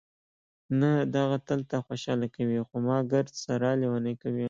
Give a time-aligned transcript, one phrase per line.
[0.79, 4.39] نه، دغه تل تا خوشحاله کوي، خو ما ګردسره لېونۍ کوي.